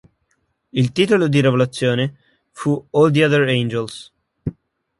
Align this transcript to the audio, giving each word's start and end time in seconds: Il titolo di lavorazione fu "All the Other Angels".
Il 0.73 0.91
titolo 0.93 1.27
di 1.27 1.41
lavorazione 1.41 2.15
fu 2.49 2.71
"All 2.93 3.11
the 3.11 3.23
Other 3.23 3.43
Angels". 3.47 4.11